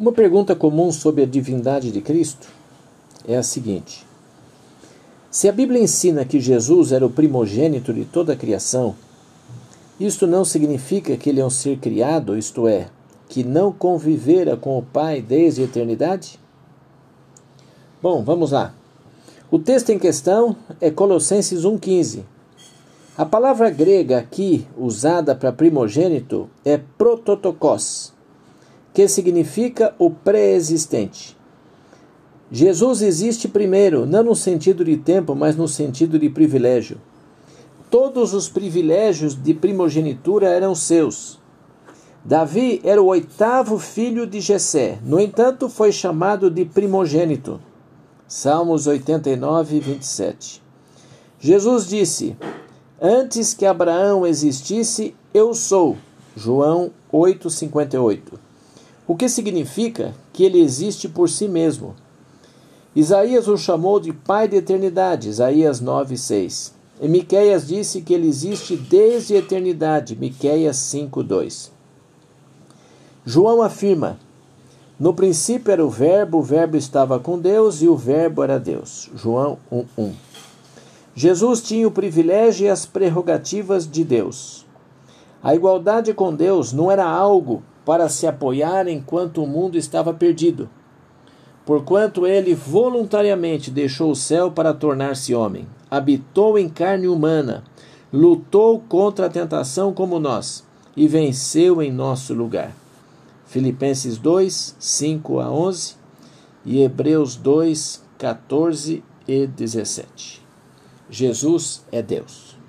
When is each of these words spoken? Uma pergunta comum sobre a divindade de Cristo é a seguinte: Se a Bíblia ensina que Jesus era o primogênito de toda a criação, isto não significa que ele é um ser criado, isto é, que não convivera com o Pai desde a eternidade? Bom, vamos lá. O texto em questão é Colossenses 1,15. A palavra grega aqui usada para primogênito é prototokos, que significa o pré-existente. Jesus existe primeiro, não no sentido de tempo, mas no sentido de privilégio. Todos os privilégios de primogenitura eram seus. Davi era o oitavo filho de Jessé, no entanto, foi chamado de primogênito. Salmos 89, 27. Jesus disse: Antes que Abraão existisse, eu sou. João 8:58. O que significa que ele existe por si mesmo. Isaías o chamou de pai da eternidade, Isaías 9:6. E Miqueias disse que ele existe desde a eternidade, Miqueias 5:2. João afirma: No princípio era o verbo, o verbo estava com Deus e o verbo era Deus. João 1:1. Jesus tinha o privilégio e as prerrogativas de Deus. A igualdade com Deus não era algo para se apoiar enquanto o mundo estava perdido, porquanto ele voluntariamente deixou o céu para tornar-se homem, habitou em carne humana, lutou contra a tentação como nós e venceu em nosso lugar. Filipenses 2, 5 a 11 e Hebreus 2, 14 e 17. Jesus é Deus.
Uma 0.00 0.12
pergunta 0.12 0.56
comum 0.56 0.90
sobre 0.90 1.24
a 1.24 1.26
divindade 1.26 1.92
de 1.92 2.00
Cristo 2.00 2.48
é 3.28 3.36
a 3.36 3.42
seguinte: 3.42 4.06
Se 5.30 5.46
a 5.46 5.52
Bíblia 5.52 5.82
ensina 5.82 6.24
que 6.24 6.40
Jesus 6.40 6.90
era 6.90 7.04
o 7.04 7.10
primogênito 7.10 7.92
de 7.92 8.06
toda 8.06 8.32
a 8.32 8.36
criação, 8.36 8.94
isto 10.00 10.26
não 10.26 10.42
significa 10.42 11.18
que 11.18 11.28
ele 11.28 11.38
é 11.38 11.44
um 11.44 11.50
ser 11.50 11.78
criado, 11.80 12.38
isto 12.38 12.66
é, 12.66 12.88
que 13.28 13.44
não 13.44 13.70
convivera 13.70 14.56
com 14.56 14.78
o 14.78 14.82
Pai 14.82 15.20
desde 15.20 15.60
a 15.60 15.64
eternidade? 15.64 16.40
Bom, 18.00 18.24
vamos 18.24 18.52
lá. 18.52 18.72
O 19.50 19.58
texto 19.58 19.90
em 19.90 19.98
questão 19.98 20.56
é 20.80 20.90
Colossenses 20.90 21.64
1,15. 21.64 22.22
A 23.18 23.26
palavra 23.26 23.68
grega 23.68 24.16
aqui 24.16 24.66
usada 24.78 25.34
para 25.34 25.52
primogênito 25.52 26.48
é 26.64 26.78
prototokos, 26.96 28.14
que 28.92 29.06
significa 29.08 29.94
o 29.98 30.10
pré-existente. 30.10 31.36
Jesus 32.50 33.00
existe 33.00 33.46
primeiro, 33.46 34.04
não 34.04 34.24
no 34.24 34.34
sentido 34.34 34.84
de 34.84 34.96
tempo, 34.96 35.36
mas 35.36 35.56
no 35.56 35.68
sentido 35.68 36.18
de 36.18 36.28
privilégio. 36.28 37.00
Todos 37.88 38.34
os 38.34 38.48
privilégios 38.48 39.40
de 39.40 39.54
primogenitura 39.54 40.48
eram 40.48 40.74
seus. 40.74 41.38
Davi 42.24 42.80
era 42.84 43.00
o 43.00 43.06
oitavo 43.06 43.78
filho 43.78 44.26
de 44.26 44.40
Jessé, 44.40 44.98
no 45.02 45.18
entanto, 45.18 45.68
foi 45.68 45.90
chamado 45.90 46.50
de 46.50 46.64
primogênito. 46.64 47.60
Salmos 48.26 48.86
89, 48.86 49.80
27. 49.80 50.62
Jesus 51.38 51.88
disse: 51.88 52.36
Antes 53.00 53.54
que 53.54 53.64
Abraão 53.64 54.26
existisse, 54.26 55.14
eu 55.32 55.54
sou. 55.54 55.96
João 56.36 56.92
8:58. 57.12 58.49
O 59.10 59.16
que 59.16 59.28
significa 59.28 60.14
que 60.32 60.44
ele 60.44 60.60
existe 60.60 61.08
por 61.08 61.28
si 61.28 61.48
mesmo. 61.48 61.96
Isaías 62.94 63.48
o 63.48 63.56
chamou 63.56 63.98
de 63.98 64.12
pai 64.12 64.46
da 64.46 64.58
eternidade, 64.58 65.28
Isaías 65.28 65.80
9:6. 65.80 66.72
E 67.02 67.08
Miqueias 67.08 67.66
disse 67.66 68.02
que 68.02 68.14
ele 68.14 68.28
existe 68.28 68.76
desde 68.76 69.34
a 69.34 69.38
eternidade, 69.38 70.14
Miqueias 70.14 70.76
5:2. 70.76 71.72
João 73.26 73.62
afirma: 73.62 74.16
No 74.96 75.12
princípio 75.12 75.72
era 75.72 75.84
o 75.84 75.90
verbo, 75.90 76.38
o 76.38 76.42
verbo 76.42 76.76
estava 76.76 77.18
com 77.18 77.36
Deus 77.36 77.82
e 77.82 77.88
o 77.88 77.96
verbo 77.96 78.44
era 78.44 78.60
Deus. 78.60 79.10
João 79.16 79.58
1:1. 79.72 80.12
Jesus 81.16 81.60
tinha 81.60 81.88
o 81.88 81.90
privilégio 81.90 82.66
e 82.66 82.70
as 82.70 82.86
prerrogativas 82.86 83.90
de 83.90 84.04
Deus. 84.04 84.64
A 85.42 85.52
igualdade 85.52 86.14
com 86.14 86.32
Deus 86.32 86.72
não 86.72 86.92
era 86.92 87.04
algo 87.04 87.60
para 87.84 88.08
se 88.08 88.26
apoiar 88.26 88.88
enquanto 88.88 89.42
o 89.42 89.46
mundo 89.46 89.76
estava 89.76 90.12
perdido, 90.12 90.68
porquanto 91.64 92.26
ele 92.26 92.54
voluntariamente 92.54 93.70
deixou 93.70 94.10
o 94.10 94.16
céu 94.16 94.50
para 94.50 94.74
tornar-se 94.74 95.34
homem, 95.34 95.66
habitou 95.90 96.58
em 96.58 96.68
carne 96.68 97.08
humana, 97.08 97.64
lutou 98.12 98.80
contra 98.88 99.26
a 99.26 99.30
tentação 99.30 99.92
como 99.92 100.18
nós 100.18 100.64
e 100.96 101.06
venceu 101.06 101.80
em 101.80 101.92
nosso 101.92 102.34
lugar. 102.34 102.74
Filipenses 103.46 104.18
2, 104.18 104.76
5 104.78 105.40
a 105.40 105.50
11 105.50 105.94
e 106.64 106.82
Hebreus 106.82 107.36
2, 107.36 108.02
14 108.18 109.02
e 109.26 109.46
17. 109.46 110.42
Jesus 111.08 111.84
é 111.90 112.00
Deus. 112.00 112.59